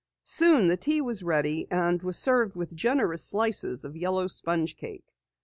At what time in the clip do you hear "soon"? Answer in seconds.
0.23-0.67